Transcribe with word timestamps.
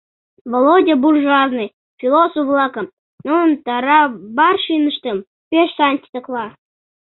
—Володя 0.51 0.95
буржуазный 1.03 1.73
философ-влакым, 1.99 2.85
нунын 3.25 3.51
тарабарщиныштым 3.65 5.17
пеш 5.49 5.67
сайын 5.77 5.97
титакла. 6.01 6.45